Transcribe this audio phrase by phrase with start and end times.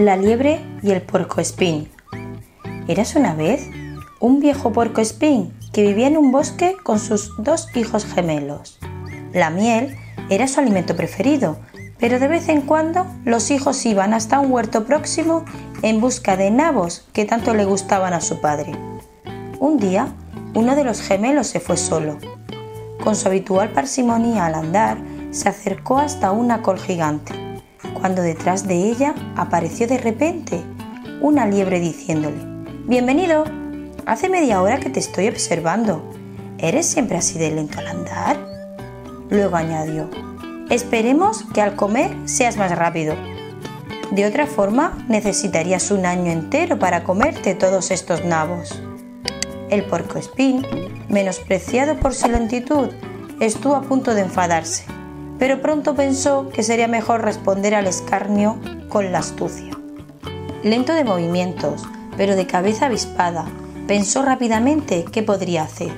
[0.00, 1.90] La liebre y el puercoespín.
[2.88, 3.68] Eras una vez
[4.18, 8.78] un viejo puercoespín que vivía en un bosque con sus dos hijos gemelos.
[9.34, 9.94] La miel
[10.30, 11.58] era su alimento preferido,
[11.98, 15.44] pero de vez en cuando los hijos iban hasta un huerto próximo
[15.82, 18.72] en busca de nabos que tanto le gustaban a su padre.
[19.58, 20.14] Un día,
[20.54, 22.16] uno de los gemelos se fue solo.
[23.04, 24.96] Con su habitual parsimonia al andar,
[25.30, 27.39] se acercó hasta una col gigante
[28.00, 30.62] cuando detrás de ella apareció de repente
[31.20, 32.36] una liebre diciéndole,
[32.86, 33.44] Bienvenido,
[34.06, 36.02] hace media hora que te estoy observando.
[36.58, 38.36] ¿Eres siempre así de lento al andar?
[39.30, 40.10] Luego añadió,
[40.70, 43.14] Esperemos que al comer seas más rápido.
[44.12, 48.80] De otra forma, necesitarías un año entero para comerte todos estos nabos.
[49.68, 49.84] El
[50.16, 50.66] espín,
[51.08, 52.88] menospreciado por su lentitud,
[53.40, 54.84] estuvo a punto de enfadarse
[55.40, 58.60] pero pronto pensó que sería mejor responder al escarnio
[58.90, 59.76] con la astucia.
[60.62, 61.82] Lento de movimientos,
[62.18, 63.46] pero de cabeza avispada,
[63.88, 65.92] pensó rápidamente qué podría hacer.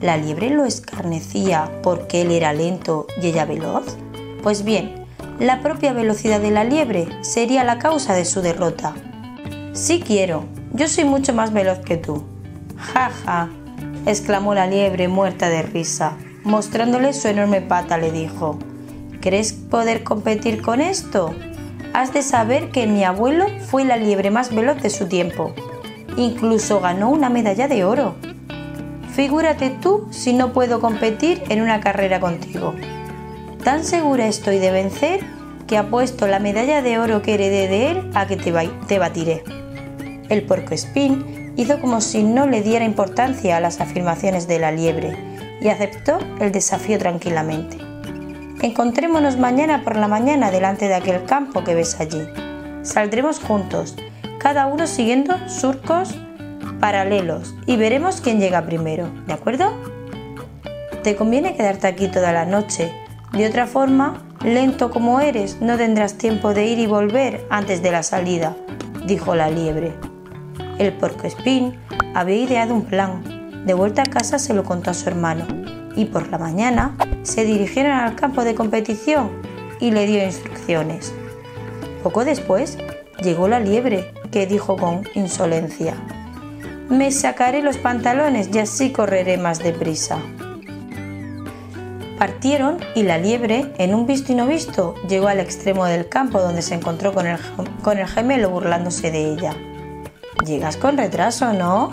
[0.00, 3.96] ¿La liebre lo escarnecía porque él era lento y ella veloz?
[4.42, 5.06] Pues bien,
[5.38, 8.94] la propia velocidad de la liebre sería la causa de su derrota.
[9.72, 12.24] Sí quiero, yo soy mucho más veloz que tú.
[12.76, 13.50] Ja, ja,
[14.06, 16.16] exclamó la liebre muerta de risa.
[16.48, 18.58] Mostrándole su enorme pata le dijo,
[19.20, 21.34] ¿Crees poder competir con esto?
[21.92, 25.52] Has de saber que mi abuelo fue la liebre más veloz de su tiempo.
[26.16, 28.14] Incluso ganó una medalla de oro.
[29.14, 32.72] Figúrate tú si no puedo competir en una carrera contigo.
[33.62, 35.20] Tan segura estoy de vencer
[35.66, 39.44] que apuesto la medalla de oro que heredé de él a que te, batiré.
[40.30, 44.72] El porco espín hizo como si no le diera importancia a las afirmaciones de la
[44.72, 47.78] liebre y aceptó el desafío tranquilamente.
[48.60, 52.26] Encontrémonos mañana por la mañana delante de aquel campo que ves allí.
[52.82, 53.96] Saldremos juntos,
[54.38, 56.16] cada uno siguiendo surcos
[56.80, 59.72] paralelos y veremos quién llega primero, ¿de acuerdo?
[61.02, 62.92] Te conviene quedarte aquí toda la noche.
[63.32, 67.92] De otra forma, lento como eres, no tendrás tiempo de ir y volver antes de
[67.92, 68.56] la salida,
[69.06, 69.94] dijo la liebre.
[70.78, 70.94] El
[71.24, 71.78] espín
[72.14, 75.46] había ideado un plan de vuelta a casa se lo contó a su hermano
[75.96, 79.30] y por la mañana se dirigieron al campo de competición
[79.80, 81.12] y le dio instrucciones.
[82.02, 82.78] Poco después
[83.22, 85.94] llegó la liebre, que dijo con insolencia,
[86.88, 90.18] Me sacaré los pantalones y así correré más deprisa.
[92.18, 96.40] Partieron y la liebre, en un visto y no visto, llegó al extremo del campo
[96.40, 97.38] donde se encontró con el,
[97.82, 99.54] con el gemelo burlándose de ella.
[100.44, 101.90] Llegas con retraso, ¿no?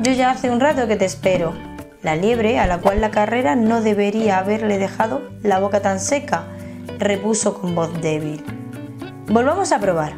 [0.00, 1.54] Yo ya hace un rato que te espero.
[2.02, 6.44] La liebre, a la cual la carrera no debería haberle dejado la boca tan seca,
[6.98, 8.44] repuso con voz débil.
[9.28, 10.14] Volvamos a probar.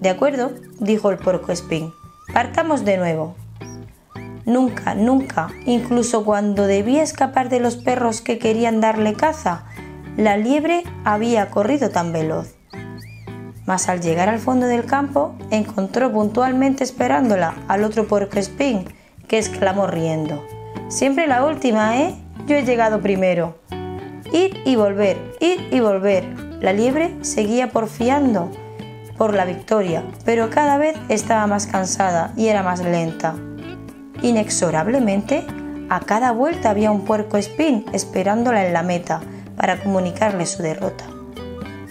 [0.00, 1.92] De acuerdo, dijo el porco espín.
[2.32, 3.34] Partamos de nuevo.
[4.44, 9.64] Nunca, nunca, incluso cuando debía escapar de los perros que querían darle caza,
[10.16, 12.57] la liebre había corrido tan veloz.
[13.68, 18.86] Mas al llegar al fondo del campo, encontró puntualmente esperándola al otro porco espín,
[19.28, 20.42] que exclamó riendo.
[20.88, 22.14] Siempre la última, ¿eh?
[22.46, 23.58] Yo he llegado primero.
[24.32, 26.24] Ir y volver, ir y volver.
[26.62, 28.50] La liebre seguía porfiando
[29.18, 33.34] por la victoria, pero cada vez estaba más cansada y era más lenta.
[34.22, 35.44] Inexorablemente,
[35.90, 39.20] a cada vuelta había un puerco espín esperándola en la meta
[39.58, 41.17] para comunicarle su derrota.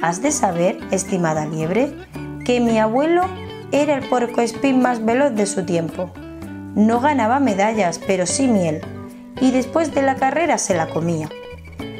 [0.01, 1.91] Has de saber, estimada liebre,
[2.45, 3.23] que mi abuelo
[3.71, 6.11] era el puerco espín más veloz de su tiempo.
[6.75, 8.81] No ganaba medallas, pero sí miel,
[9.41, 11.29] y después de la carrera se la comía.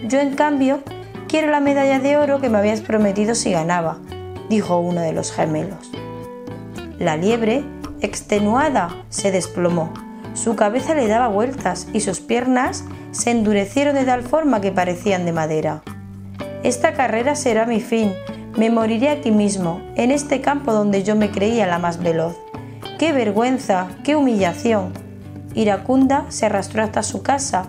[0.08, 0.84] Yo, en cambio,
[1.28, 3.98] quiero la medalla de oro que me habías prometido si ganaba,
[4.48, 5.92] dijo uno de los gemelos.
[7.00, 7.64] La liebre,
[8.02, 9.92] extenuada, se desplomó.
[10.36, 15.26] Su cabeza le daba vueltas y sus piernas se endurecieron de tal forma que parecían
[15.26, 15.82] de madera.
[16.64, 18.14] Esta carrera será mi fin.
[18.58, 22.36] Me moriré aquí mismo, en este campo donde yo me creía la más veloz.
[22.98, 23.90] ¡Qué vergüenza!
[24.04, 24.94] ¡Qué humillación!
[25.54, 27.68] Iracunda se arrastró hasta su casa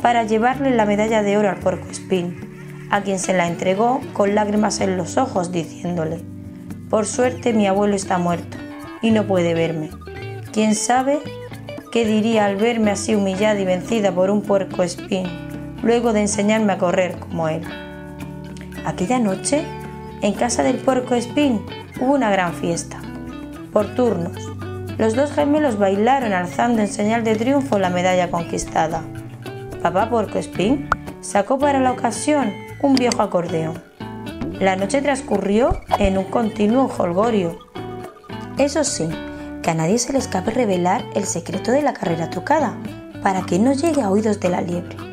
[0.00, 4.36] para llevarle la medalla de oro al porco espín, a quien se la entregó con
[4.36, 6.20] lágrimas en los ojos, diciéndole,
[6.88, 8.56] Por suerte mi abuelo está muerto
[9.02, 9.90] y no puede verme.
[10.52, 11.18] ¿Quién sabe
[11.90, 15.26] qué diría al verme así humillada y vencida por un puerco espín,
[15.82, 17.62] luego de enseñarme a correr como él?
[18.84, 19.64] Aquella noche,
[20.22, 21.64] en casa del puerco espín,
[22.00, 23.00] hubo una gran fiesta,
[23.72, 24.48] por turnos
[24.98, 29.04] los dos gemelos bailaron alzando en señal de triunfo la medalla conquistada.
[29.80, 30.90] Papá Porco Espín
[31.20, 32.52] sacó para la ocasión
[32.82, 33.80] un viejo acordeón.
[34.58, 37.60] La noche transcurrió en un continuo holgorio.
[38.58, 39.08] Eso sí,
[39.62, 42.74] que a nadie se le escape revelar el secreto de la carrera trucada,
[43.22, 45.07] para que no llegue a oídos de la liebre.